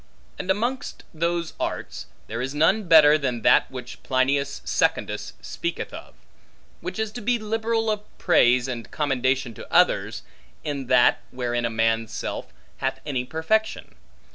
[0.39, 6.15] And amongst those arts, there is none better than that which Plinius Secundus speaketh of,
[6.79, 10.23] which is to be liberal of praise and commendation to others,
[10.63, 13.93] in that, wherein a man's self hath any perfection.